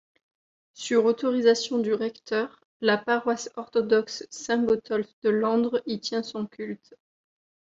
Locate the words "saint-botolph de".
4.31-5.29